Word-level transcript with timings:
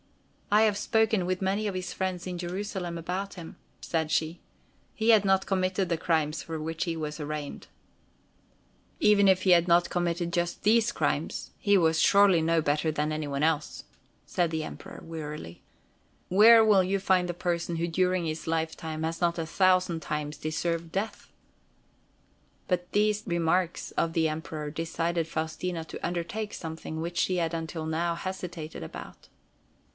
"I 0.53 0.63
have 0.63 0.77
spoken 0.79 1.25
with 1.27 1.43
many 1.43 1.67
of 1.67 1.75
his 1.75 1.93
friends 1.93 2.25
in 2.27 2.39
Jerusalem 2.39 2.97
about 2.97 3.35
him," 3.35 3.55
said 3.79 4.09
she. 4.11 4.41
"He 4.95 5.09
had 5.09 5.23
not 5.23 5.45
committed 5.45 5.87
the 5.87 5.95
crimes 5.95 6.41
for 6.43 6.59
which 6.59 6.83
he 6.83 6.97
was 6.97 7.19
arraigned." 7.21 7.67
"Even 8.99 9.27
if 9.29 9.43
he 9.43 9.51
had 9.51 9.67
not 9.67 9.91
committed 9.91 10.33
just 10.33 10.63
these 10.63 10.91
crimes, 10.91 11.51
he 11.57 11.77
was 11.77 12.01
surely 12.01 12.41
no 12.41 12.61
better 12.63 12.91
than 12.91 13.13
any 13.13 13.27
one 13.27 13.43
else," 13.43 13.83
said 14.25 14.49
the 14.51 14.63
Emperor 14.63 15.01
wearily. 15.03 15.61
"Where 16.29 16.65
will 16.65 16.83
you 16.83 16.99
find 16.99 17.29
the 17.29 17.33
person 17.35 17.75
who 17.77 17.87
during 17.87 18.25
his 18.25 18.47
lifetime 18.47 19.03
has 19.03 19.21
not 19.21 19.37
a 19.37 19.45
thousand 19.45 20.01
times 20.01 20.35
deserved 20.35 20.91
death?" 20.91 21.31
But 22.67 22.91
these 22.91 23.23
remarks 23.25 23.91
of 23.91 24.11
the 24.13 24.27
Emperor 24.27 24.69
decided 24.71 25.27
Faustina 25.27 25.85
to 25.85 26.05
undertake 26.05 26.53
something 26.55 26.99
which 26.99 27.17
she 27.17 27.37
had 27.37 27.53
until 27.53 27.85
now 27.85 28.15
hesitated 28.15 28.83
about. 28.83 29.29